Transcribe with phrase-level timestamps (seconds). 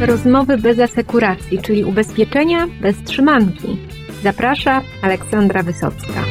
[0.00, 3.76] Rozmowy bez asekuracji, czyli ubezpieczenia bez trzymanki.
[4.22, 6.24] Zaprasza Aleksandra Wysocka.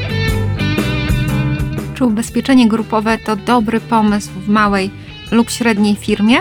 [1.93, 4.91] Czy ubezpieczenie grupowe to dobry pomysł w małej
[5.31, 6.37] lub średniej firmie?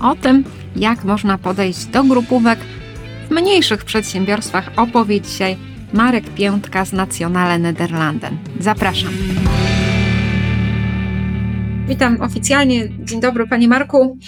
[0.00, 0.44] O tym,
[0.76, 2.58] jak można podejść do grupówek
[3.28, 5.56] w mniejszych przedsiębiorstwach, opowie dzisiaj
[5.92, 8.38] Marek Piątka z Nationale Nederlanden.
[8.60, 9.12] Zapraszam.
[11.88, 12.88] Witam oficjalnie.
[13.04, 14.18] Dzień dobry, panie Marku.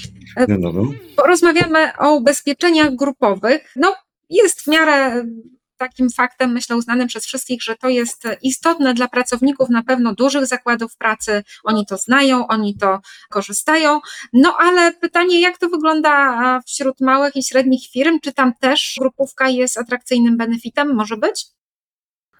[0.47, 0.83] Dzień dobry.
[1.17, 3.73] Porozmawiamy o ubezpieczeniach grupowych.
[3.77, 3.95] No,
[4.31, 5.25] jest w miarę
[5.79, 10.47] takim faktem, myślę, uznanym przez wszystkich, że to jest istotne dla pracowników na pewno dużych
[10.47, 11.43] zakładów pracy.
[11.65, 14.01] Oni to znają, oni to korzystają.
[14.33, 18.21] No ale pytanie, jak to wygląda wśród małych i średnich firm?
[18.23, 20.95] Czy tam też grupówka jest atrakcyjnym benefitem?
[20.95, 21.47] Może być?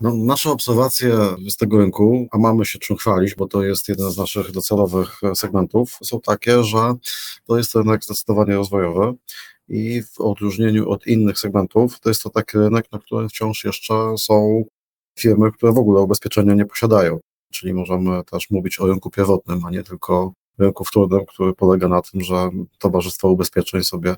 [0.01, 4.11] No, nasze obserwacje z tego rynku, a mamy się czym chwalić, bo to jest jeden
[4.11, 6.95] z naszych docelowych segmentów, są takie, że
[7.47, 9.15] to jest rynek zdecydowanie rozwojowy
[9.69, 13.95] i w odróżnieniu od innych segmentów, to jest to taki rynek, na którym wciąż jeszcze
[14.19, 14.65] są
[15.19, 17.21] firmy, które w ogóle ubezpieczenia nie posiadają.
[17.53, 22.03] Czyli możemy też mówić o rynku pierwotnym, a nie tylko rynku wtórnym, który polega na
[22.03, 24.17] tym, że towarzystwa ubezpieczeń sobie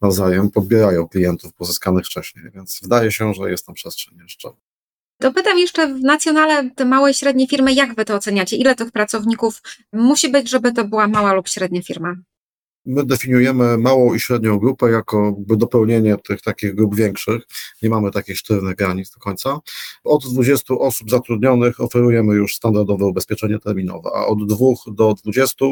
[0.00, 4.50] nawzajem podbierają klientów pozyskanych wcześniej, więc wydaje się, że jest tam przestrzeń jeszcze.
[5.22, 8.56] Dopytam jeszcze w Nacjonale te małe i średnie firmy, jak wy to oceniacie?
[8.56, 12.14] Ile tych pracowników musi być, żeby to była mała lub średnia firma?
[12.86, 17.42] My definiujemy małą i średnią grupę jako dopełnienie tych takich grup większych.
[17.82, 19.58] Nie mamy takich sztywnych granic do końca.
[20.04, 25.66] Od 20 osób zatrudnionych oferujemy już standardowe ubezpieczenie terminowe, a od 2 do 20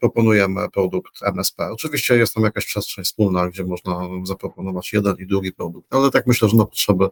[0.00, 1.70] proponujemy produkt MSP.
[1.72, 6.26] Oczywiście jest tam jakaś przestrzeń wspólna, gdzie można zaproponować jeden i drugi produkt, ale tak
[6.26, 7.08] myślę, że na potrzeby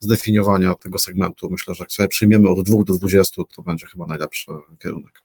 [0.00, 4.06] zdefiniowania tego segmentu, myślę, że jak sobie przyjmiemy od 2 do 20, to będzie chyba
[4.06, 5.22] najlepszy kierunek.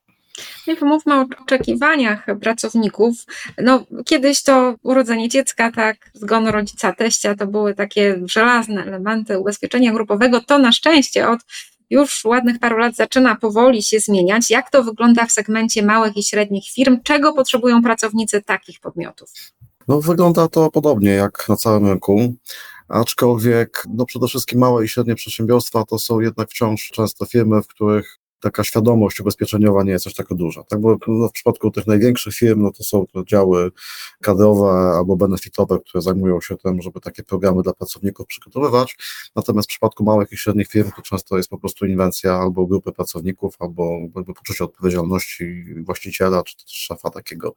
[0.68, 3.16] No i pomówmy o oczekiwaniach pracowników.
[3.64, 9.94] No, kiedyś to urodzenie dziecka, tak, zgon rodzica, teścia, to były takie żelazne elementy ubezpieczenia
[9.94, 10.42] grupowego.
[10.42, 11.40] To na szczęście od
[11.90, 14.50] już ładnych paru lat zaczyna powoli się zmieniać.
[14.50, 17.00] Jak to wygląda w segmencie małych i średnich firm?
[17.04, 19.30] Czego potrzebują pracownicy takich podmiotów?
[19.88, 22.36] No, wygląda to podobnie jak na całym rynku.
[22.88, 27.68] Aczkolwiek, no przede wszystkim małe i średnie przedsiębiorstwa to są jednak wciąż często firmy, w
[27.68, 30.64] których taka świadomość ubezpieczeniowa nie jest coś takiego duża.
[30.64, 33.72] Tak, bo no, w przypadku tych największych firm, no to są to działy
[34.22, 38.98] kadrowe albo benefitowe, które zajmują się tym, żeby takie programy dla pracowników przygotowywać.
[39.36, 42.92] Natomiast w przypadku małych i średnich firm to często jest po prostu inwencja albo grupy
[42.92, 47.54] pracowników, albo, albo poczucie odpowiedzialności właściciela, czy też szefa takiego,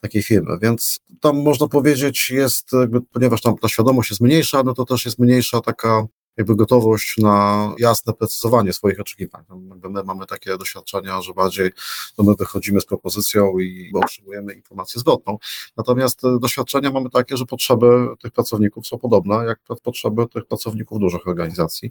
[0.00, 0.58] takiej firmy.
[0.62, 5.04] Więc tam można powiedzieć jest, jakby, ponieważ tam ta świadomość jest mniejsza, no to też
[5.04, 6.06] jest mniejsza taka
[6.38, 9.44] jakby gotowość na jasne precyzowanie swoich oczekiwań.
[9.90, 11.70] My mamy takie doświadczenia, że bardziej
[12.18, 15.38] no my wychodzimy z propozycją i otrzymujemy informację zwrotną.
[15.76, 21.00] Natomiast e, doświadczenia mamy takie, że potrzeby tych pracowników są podobne jak potrzeby tych pracowników
[21.00, 21.90] dużych organizacji.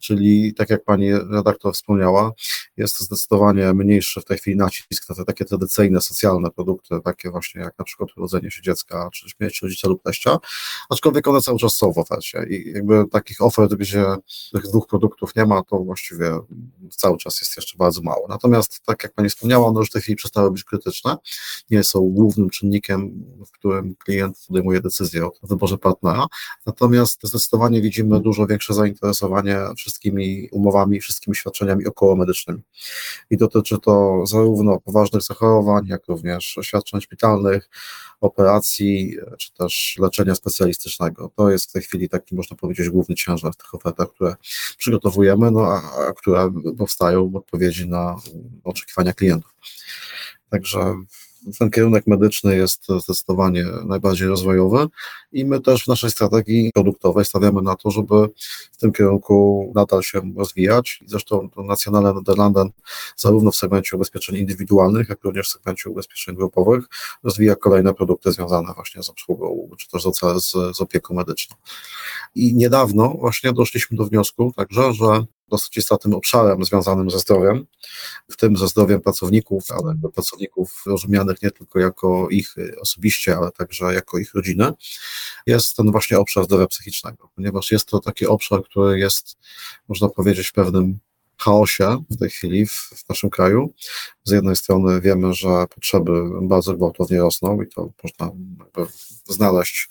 [0.00, 2.32] Czyli tak jak pani redaktor wspomniała,
[2.76, 7.60] jest zdecydowanie mniejszy w tej chwili nacisk na te takie tradycyjne, socjalne produkty, takie właśnie
[7.60, 10.38] jak na przykład urodzenie się dziecka, czy śmierć rodzica lub teścia,
[10.90, 14.04] aczkolwiek one cały czas są w ofercie i jakby takich ofert, gdzie
[14.52, 16.38] tych dwóch produktów nie ma, to właściwie
[16.90, 18.26] cały czas jest jeszcze bardzo mało.
[18.28, 21.16] Natomiast, tak jak Pani wspomniała, one już w tej chwili przestały być krytyczne,
[21.70, 26.26] nie są głównym czynnikiem, w którym klient podejmuje decyzję o wyborze partnera,
[26.66, 32.62] natomiast zdecydowanie widzimy dużo większe zainteresowanie wszystkimi umowami, wszystkimi świadczeniami okołomedycznymi.
[33.30, 37.68] I dotyczy to zarówno poważnych zachorowań, jak również świadczeń szpitalnych,
[38.24, 41.30] operacji, czy też leczenia specjalistycznego.
[41.36, 44.36] To jest w tej chwili taki, można powiedzieć, główny ciężar w tych ofertach, które
[44.78, 48.16] przygotowujemy, no, a, a które powstają w odpowiedzi na
[48.64, 49.54] oczekiwania klientów.
[50.50, 50.94] Także
[51.58, 54.86] ten kierunek medyczny jest zdecydowanie najbardziej rozwojowy
[55.32, 58.14] i my też w naszej strategii produktowej stawiamy na to, żeby
[58.72, 61.00] w tym kierunku nadal się rozwijać.
[61.06, 62.70] Zresztą to Nationale Nederlanden
[63.16, 66.84] zarówno w segmencie ubezpieczeń indywidualnych, jak również w segmencie ubezpieczeń grupowych
[67.22, 71.56] rozwija kolejne produkty związane właśnie z obsługą, czy też z, z opieką medyczną.
[72.34, 77.66] I niedawno właśnie doszliśmy do wniosku także, że dosyć istotnym obszarem związanym ze zdrowiem,
[78.30, 83.94] w tym ze zdrowiem pracowników, ale pracowników rozumianych nie tylko jako ich osobiście, ale także
[83.94, 84.72] jako ich rodziny,
[85.46, 89.38] jest ten właśnie obszar zdrowia psychicznego, ponieważ jest to taki obszar, który jest,
[89.88, 90.98] można powiedzieć, pewnym
[91.38, 93.74] chaosie w tej chwili w, w, naszym kraju.
[94.24, 98.30] Z jednej strony wiemy, że potrzeby bardzo gwałtownie rosną i to można
[99.28, 99.88] znaleźć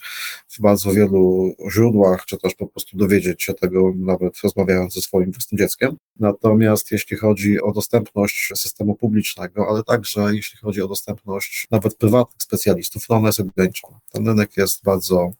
[0.50, 5.32] w bardzo wielu źródłach, czy też po prostu dowiedzieć się tego, nawet rozmawiając ze swoim
[5.32, 5.98] własnym dzieckiem.
[6.20, 12.44] Natomiast jeśli chodzi o dostępność systemu publicznego, ale także jeśli chodzi o dostępność nawet prywatnych
[12.44, 14.00] specjalistów, to ona jest ograniczona.
[14.12, 15.32] Ten rynek jest bardzo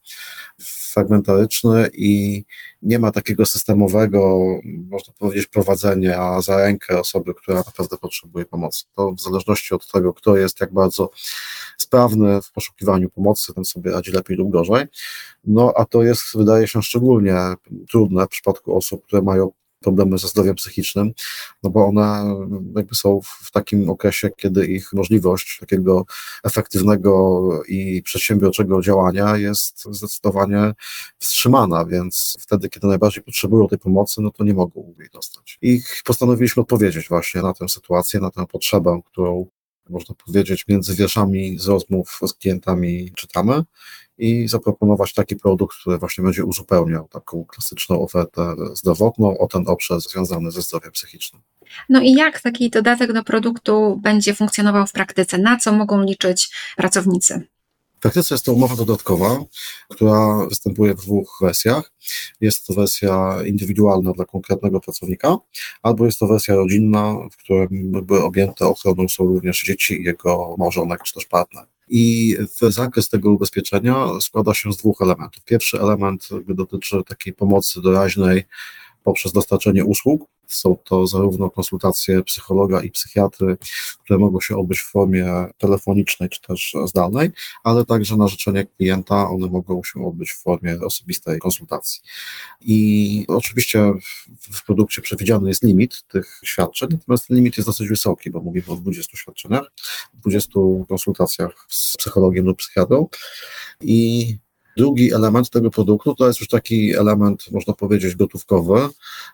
[0.58, 2.44] fragmentaryczny i
[2.84, 4.38] nie ma takiego systemowego,
[4.90, 8.84] można powiedzieć, prowadzenia za rękę osoby, która naprawdę potrzebuje pomocy.
[8.96, 11.10] To w zależności od tego, kto jest jak bardzo
[11.78, 14.86] sprawny w poszukiwaniu pomocy, ten sobie radzi lepiej lub gorzej.
[15.44, 17.36] No a to jest, wydaje się, szczególnie
[17.88, 19.52] trudne w przypadku osób, które mają
[19.84, 21.12] problemy ze zdrowiem psychicznym,
[21.62, 22.36] no bo one
[22.76, 26.06] jakby są w takim okresie, kiedy ich możliwość takiego
[26.44, 30.72] efektywnego i przedsiębiorczego działania jest zdecydowanie
[31.18, 35.58] wstrzymana, więc wtedy, kiedy najbardziej potrzebują tej pomocy, no to nie mogą jej dostać.
[35.62, 39.46] I postanowiliśmy odpowiedzieć właśnie na tę sytuację, na tę potrzebę, którą
[39.90, 43.62] można powiedzieć, między wierszami z rozmów z klientami czytamy
[44.18, 50.00] i zaproponować taki produkt, który właśnie będzie uzupełniał taką klasyczną ofertę zdrowotną o ten obszar
[50.00, 51.42] związany ze zdrowiem psychicznym.
[51.88, 55.38] No i jak taki dodatek do produktu będzie funkcjonował w praktyce?
[55.38, 57.53] Na co mogą liczyć pracownicy?
[58.04, 59.44] Praktyce jest to umowa dodatkowa,
[59.88, 61.92] która występuje w dwóch wersjach.
[62.40, 65.36] Jest to wersja indywidualna dla konkretnego pracownika,
[65.82, 67.68] albo jest to wersja rodzinna, w której
[68.22, 71.66] objęte ochroną są również dzieci jego małżonek czy też partner.
[71.88, 72.36] I
[72.68, 75.44] zakres tego ubezpieczenia składa się z dwóch elementów.
[75.44, 78.44] Pierwszy element dotyczy takiej pomocy doraźnej
[79.02, 80.33] poprzez dostarczenie usług.
[80.46, 83.56] Są to zarówno konsultacje psychologa i psychiatry,
[84.04, 85.26] które mogą się odbyć w formie
[85.58, 87.30] telefonicznej czy też zdalnej,
[87.64, 92.00] ale także na życzenie klienta one mogą się odbyć w formie osobistej konsultacji.
[92.60, 93.92] I oczywiście
[94.38, 98.66] w produkcie przewidziany jest limit tych świadczeń, natomiast ten limit jest dosyć wysoki, bo mówimy
[98.68, 99.72] o 20 świadczeniach,
[100.14, 100.50] 20
[100.88, 103.08] konsultacjach z psychologiem lub psychiatrą
[103.80, 104.38] i
[104.76, 108.88] Drugi element tego produktu to jest już taki element, można powiedzieć, gotówkowy.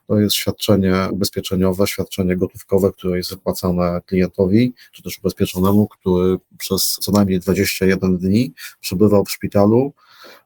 [0.06, 6.98] To jest świadczenie ubezpieczeniowe, świadczenie gotówkowe, które jest wypłacane klientowi, czy też ubezpieczonemu, który przez
[7.00, 9.92] co najmniej 21 dni przebywał w szpitalu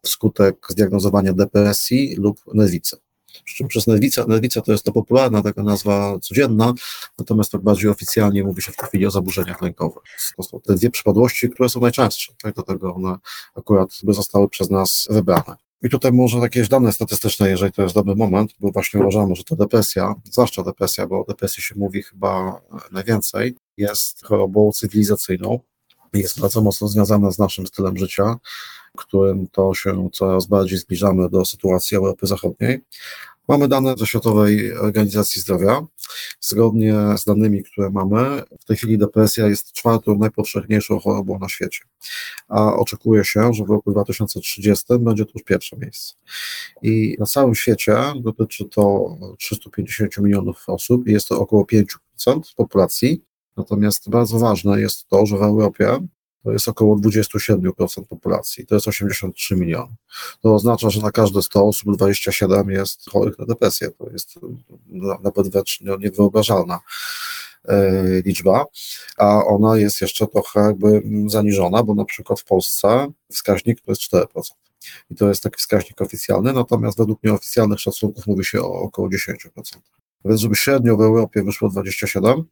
[0.02, 2.96] wskutek zdiagnozowania depresji lub nerwicy.
[3.44, 6.74] Przy czym przez nerwica, nerwica to jest to popularna taka nazwa codzienna,
[7.18, 10.02] natomiast tak bardziej oficjalnie mówi się w tej chwili o zaburzeniach lękowych.
[10.36, 12.54] To są te dwie przypadłości, które są najczęstsze, tak?
[12.54, 13.16] dlatego one
[13.54, 15.56] akurat zostały przez nas wybrane.
[15.82, 19.44] I tutaj może jakieś dane statystyczne, jeżeli to jest dobry moment, bo właśnie uważamy, że
[19.44, 22.60] ta depresja, zwłaszcza depresja, bo o depresji się mówi chyba
[22.92, 25.60] najwięcej, jest chorobą cywilizacyjną,
[26.12, 28.36] jest bardzo mocno związana z naszym stylem życia,
[28.96, 32.80] którym to się coraz bardziej zbliżamy do sytuacji Europy Zachodniej.
[33.48, 35.86] Mamy dane ze Światowej Organizacji Zdrowia.
[36.40, 41.80] Zgodnie z danymi, które mamy, w tej chwili depresja jest czwartą najpowszechniejszą chorobą na świecie.
[42.48, 46.14] A oczekuje się, że w roku 2030 będzie to już pierwsze miejsce.
[46.82, 51.86] I na całym świecie dotyczy to 350 milionów osób i jest to około 5%
[52.56, 53.24] populacji.
[53.56, 55.98] Natomiast bardzo ważne jest to, że w Europie
[56.44, 59.94] to jest około 27% populacji, to jest 83 miliony.
[60.40, 63.90] To oznacza, że na każde 100 osób 27 jest chorych na depresję.
[63.90, 64.34] To jest
[65.22, 66.80] nawet wręcz niewyobrażalna
[67.64, 68.66] e, liczba,
[69.16, 74.02] a ona jest jeszcze trochę jakby zaniżona, bo na przykład w Polsce wskaźnik to jest
[74.02, 74.26] 4%.
[75.10, 79.93] I to jest taki wskaźnik oficjalny, natomiast według nieoficjalnych szacunków mówi się o około 10%.
[80.24, 82.44] Więc żeby średnio w Europie wyszło 27,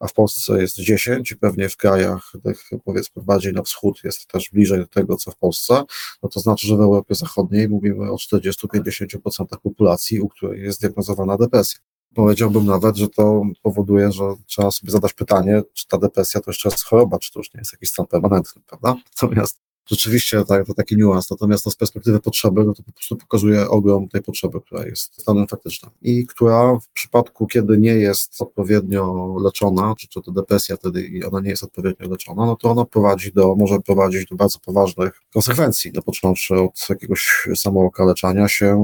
[0.00, 4.26] a w Polsce jest 10 i pewnie w krajach tych powiedzmy bardziej na wschód jest
[4.26, 5.82] też bliżej do tego, co w Polsce,
[6.22, 11.36] no to znaczy, że w Europie Zachodniej mówimy o 40-50% populacji, u której jest diagnozowana
[11.36, 11.80] depresja.
[12.14, 16.68] Powiedziałbym nawet, że to powoduje, że trzeba sobie zadać pytanie, czy ta depresja to jeszcze
[16.68, 18.96] jest choroba, czy to już nie jest jakiś stan permanentny, prawda?
[19.22, 23.16] Natomiast rzeczywiście tak, to taki niuans, natomiast to z perspektywy potrzeby, no to po prostu
[23.16, 28.42] pokazuje ogrom tej potrzeby, która jest stanem faktycznym i która w przypadku, kiedy nie jest
[28.42, 32.70] odpowiednio leczona, czy, czy to depresja wtedy i ona nie jest odpowiednio leczona, no to
[32.70, 38.76] ona prowadzi do, może prowadzić do bardzo poważnych konsekwencji, no począwszy od jakiegoś samookaleczania się,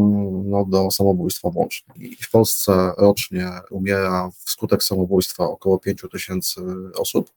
[0.45, 1.95] no do samobójstwa włącznie.
[1.97, 6.61] I w Polsce rocznie umiera wskutek samobójstwa około 5 tysięcy
[6.99, 7.31] osób.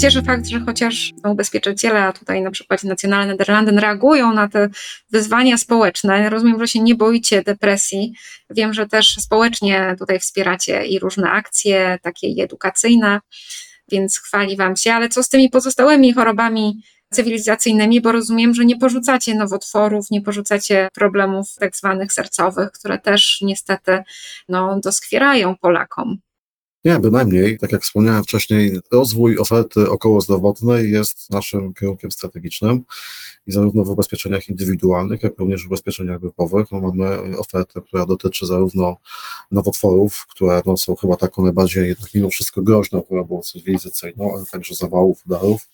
[0.00, 4.68] Cieszy fakt, że chociaż ubezpieczyciele, a tutaj na przykład Nacjonalne Nederlanden reagują na te
[5.10, 6.30] wyzwania społeczne.
[6.30, 8.12] Rozumiem, że się nie boicie depresji.
[8.50, 13.20] Wiem, że też społecznie tutaj wspieracie i różne akcje, takie i edukacyjne,
[13.92, 14.92] więc chwali Wam się.
[14.92, 20.88] Ale co z tymi pozostałymi chorobami cywilizacyjnymi, bo rozumiem, że nie porzucacie nowotworów, nie porzucacie
[20.94, 24.02] problemów tak zwanych sercowych, które też niestety
[24.48, 26.18] no, doskwierają Polakom.
[26.86, 32.84] Nie, bynajmniej, tak jak wspomniałem wcześniej, rozwój oferty okołozdrowotnej jest naszym kierunkiem strategicznym
[33.46, 38.46] i zarówno w ubezpieczeniach indywidualnych, jak również w ubezpieczeniach grupowych no, mamy ofertę, która dotyczy
[38.46, 38.96] zarówno
[39.50, 44.74] nowotworów, które no, są chyba taką najbardziej jednak mimo wszystko groźną chorobą cywilizacyjną, ale także
[44.74, 45.68] zawałów, udarów.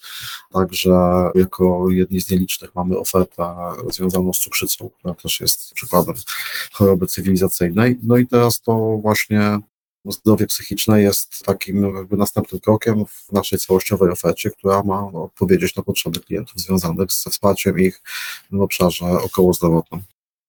[0.53, 0.91] Także
[1.35, 3.55] jako jedni z nielicznych mamy ofertę
[3.91, 6.15] związaną z cukrzycą, która też jest przykładem
[6.73, 7.99] choroby cywilizacyjnej.
[8.03, 9.61] No i teraz to właśnie
[10.05, 15.83] zdrowie psychiczne jest takim jakby następnym krokiem w naszej całościowej ofercie, która ma odpowiedzieć na
[15.83, 18.03] potrzeby klientów związanych ze wsparciem ich
[18.51, 20.03] w obszarze okołozdrowotnym.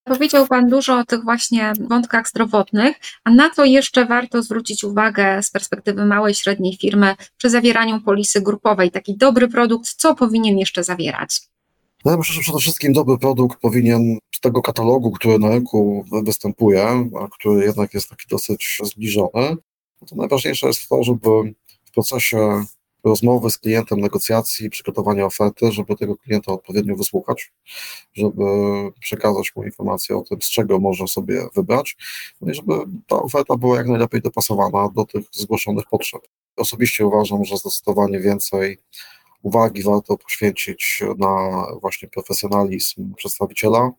[0.03, 5.43] Powiedział Pan dużo o tych właśnie wątkach zdrowotnych, a na co jeszcze warto zwrócić uwagę
[5.43, 8.91] z perspektywy małej i średniej firmy przy zawieraniu polisy grupowej?
[8.91, 11.52] Taki dobry produkt, co powinien jeszcze zawierać?
[12.05, 17.09] No myślę, że przede wszystkim dobry produkt powinien z tego katalogu, który na rynku występuje,
[17.21, 19.57] a który jednak jest taki dosyć zbliżony,
[20.01, 21.29] no to najważniejsze jest to, żeby
[21.85, 22.65] w procesie
[23.03, 27.51] rozmowy z klientem, negocjacji, przygotowania oferty, żeby tego klienta odpowiednio wysłuchać,
[28.13, 28.43] żeby
[28.99, 31.97] przekazać mu informację o tym, z czego może sobie wybrać,
[32.41, 32.73] no i żeby
[33.07, 36.21] ta oferta była jak najlepiej dopasowana do tych zgłoszonych potrzeb.
[36.57, 38.77] Osobiście uważam, że zdecydowanie więcej
[39.43, 43.91] uwagi warto poświęcić na właśnie profesjonalizm przedstawiciela,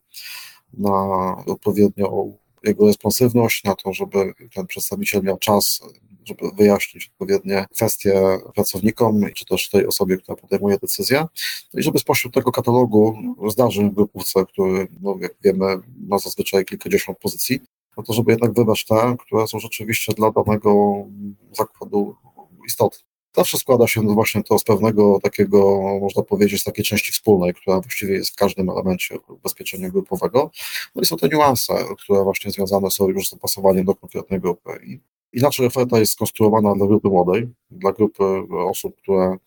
[0.73, 5.81] na odpowiednią jego responsywność, na to, żeby ten przedstawiciel miał czas,
[6.25, 11.27] żeby wyjaśnić odpowiednie kwestie pracownikom, czy też tej osobie, która podejmuje decyzję.
[11.73, 13.17] No i żeby spośród tego katalogu
[13.49, 17.59] zdarzeń w grupówce, który, no, jak wiemy, ma zazwyczaj kilkadziesiąt pozycji,
[17.97, 20.95] no to żeby jednak wybrać te, które są rzeczywiście dla danego
[21.51, 22.15] zakładu
[22.67, 23.14] istotne.
[23.35, 28.13] Zawsze składa się właśnie to z pewnego takiego, można powiedzieć, takiej części wspólnej, która właściwie
[28.13, 30.51] jest w każdym elemencie ubezpieczenia grupowego.
[30.95, 34.99] No i są te niuanse, które właśnie związane są już z dopasowaniem do konkretnej grupy.
[35.33, 38.23] Inaczej oferta jest skonstruowana dla grupy młodej, dla grupy
[38.67, 39.37] osób, które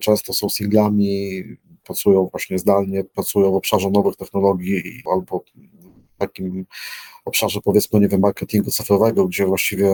[0.00, 1.42] często są singlami,
[1.84, 5.44] pracują właśnie zdalnie, pracują w obszarze nowych technologii albo
[6.18, 6.66] takim
[7.24, 9.92] obszarze powiedzmy, nie wiem, marketingu cyfrowego, gdzie właściwie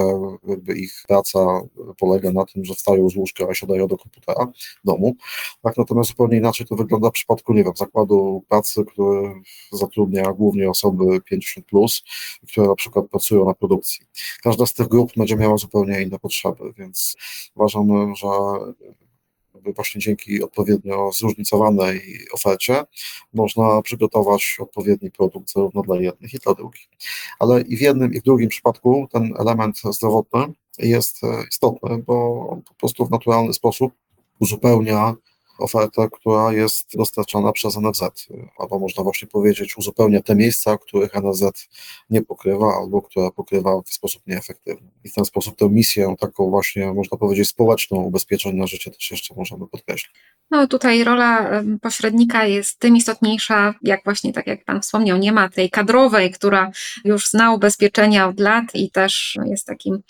[0.77, 1.61] ich praca
[1.99, 4.47] polega na tym, że wstają z łóżka, a siadają do komputera
[4.85, 5.17] domu.
[5.63, 9.33] Tak, natomiast zupełnie inaczej to wygląda w przypadku, nie wiem, zakładu pracy, który
[9.73, 12.03] zatrudnia głównie osoby 50+, plus,
[12.49, 14.07] które na przykład pracują na produkcji.
[14.43, 17.17] Każda z tych grup będzie miała zupełnie inne potrzeby, więc
[17.55, 18.29] uważam, że
[19.73, 22.85] właśnie dzięki odpowiednio zróżnicowanej ofercie
[23.35, 26.89] można przygotować odpowiedni produkt zarówno dla jednych i dla drugich.
[27.39, 32.63] Ale i w jednym i w drugim przypadku ten element zdrowotny jest istotny, bo on
[32.63, 33.93] po prostu w naturalny sposób
[34.39, 35.15] uzupełnia
[35.59, 38.03] ofertę, która jest dostarczana przez NFZ,
[38.59, 41.69] albo można właśnie powiedzieć, uzupełnia te miejsca, których NFZ
[42.11, 44.91] nie pokrywa, albo które pokrywa w sposób nieefektywny.
[45.05, 49.11] I w ten sposób tę misję, taką właśnie, można powiedzieć, społeczną ubezpieczeń na życie też
[49.11, 50.15] jeszcze możemy podkreślić.
[50.51, 55.49] No tutaj rola pośrednika jest tym istotniejsza, jak właśnie tak jak Pan wspomniał, nie ma
[55.49, 56.71] tej kadrowej, która
[57.05, 60.03] już zna ubezpieczenia od lat i też jest takim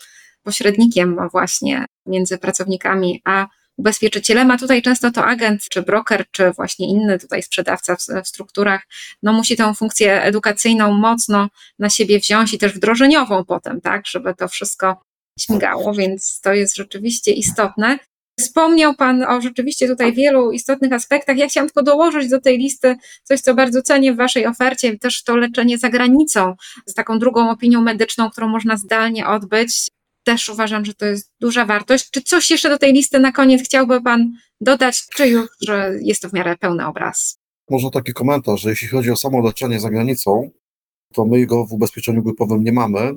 [0.42, 3.46] pośrednikiem właśnie między pracownikami a
[3.76, 8.28] ubezpieczycielem, a tutaj często to agent, czy broker, czy właśnie inny tutaj sprzedawca w, w
[8.28, 8.82] strukturach,
[9.22, 14.34] no musi tę funkcję edukacyjną mocno na siebie wziąć i też wdrożeniową potem, tak, żeby
[14.34, 15.02] to wszystko
[15.38, 17.98] śmigało, więc to jest rzeczywiście istotne.
[18.40, 21.36] Wspomniał Pan o rzeczywiście tutaj wielu istotnych aspektach.
[21.36, 25.22] Ja chciałam tylko dołożyć do tej listy coś, co bardzo cenię w Waszej ofercie, też
[25.22, 26.54] to leczenie za granicą,
[26.86, 29.88] z taką drugą opinią medyczną, którą można zdalnie odbyć
[30.24, 32.10] też uważam, że to jest duża wartość.
[32.10, 36.22] Czy coś jeszcze do tej listy na koniec chciałby Pan dodać, czy już że jest
[36.22, 37.38] to w miarę pełny obraz?
[37.70, 40.50] Może taki komentarz, że jeśli chodzi o samo leczenie za granicą,
[41.12, 43.12] to my go w ubezpieczeniu grupowym nie mamy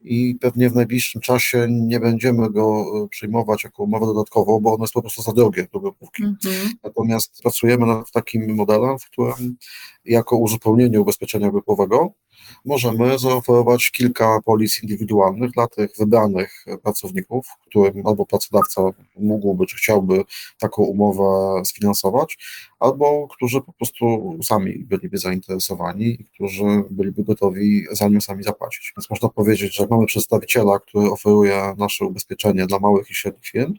[0.00, 4.84] i pewnie w najbliższym czasie nie będziemy go e, przyjmować jako umowę dodatkową, bo ono
[4.84, 6.22] jest po prostu za drogie do grupówki.
[6.22, 6.68] Mm-hmm.
[6.82, 9.56] Natomiast pracujemy nad takim modelem, w którym
[10.04, 12.12] jako uzupełnienie ubezpieczenia grupowego
[12.64, 18.82] możemy zaoferować kilka polis indywidualnych dla tych wybranych pracowników, którym albo pracodawca
[19.16, 20.24] mógłby czy chciałby
[20.58, 21.24] taką umowę
[21.64, 22.38] sfinansować,
[22.78, 28.92] albo którzy po prostu sami byliby zainteresowani i którzy byliby gotowi za nią sami zapłacić.
[28.96, 33.74] Więc można powiedzieć, że mamy przedstawiciela, który oferuje nasze ubezpieczenie dla małych i średnich firm,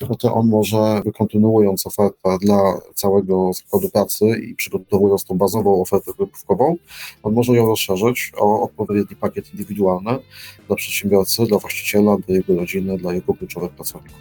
[0.00, 6.12] no to on może, kontynuując ofertę dla całego zakładu pracy i przygotowując tą bazową ofertę
[6.16, 6.76] grupówkową,
[7.22, 10.18] on może ją rozszerzyć zadbażyć o odpowiedni pakiet indywidualny
[10.66, 14.18] dla przedsiębiorcy, dla właściciela, dla jego rodziny, dla jego kluczowych pracowników.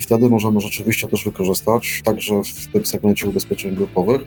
[0.00, 4.20] I wtedy możemy rzeczywiście też wykorzystać, także w tym segmencie ubezpieczeń grupowych,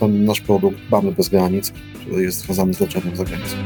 [0.00, 3.56] ten nasz produkt Mamy bez granic, który jest związany z leczeniem za granicą.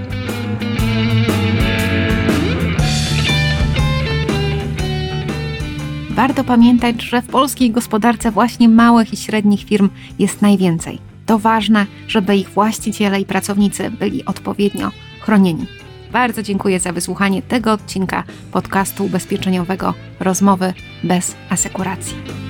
[6.11, 9.89] Warto pamiętać, że w polskiej gospodarce właśnie małych i średnich firm
[10.19, 11.12] jest najwięcej.
[11.27, 15.67] To ważne, żeby ich właściciele i pracownicy byli odpowiednio chronieni.
[16.13, 20.75] Bardzo dziękuję za wysłuchanie tego odcinka podcastu ubezpieczeniowego Rozmowy
[21.05, 22.42] bez asekuracji.